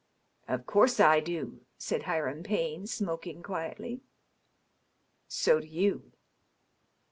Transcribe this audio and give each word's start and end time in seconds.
"Of 0.55 0.65
course 0.65 0.99
I 0.99 1.19
do," 1.19 1.61
said 1.77 2.05
Hiram 2.09 2.41
Payne, 2.41 2.87
smoking 2.87 3.43
quietly." 3.43 4.01
So 5.27 5.59
do 5.59 5.67
you." 5.67 6.11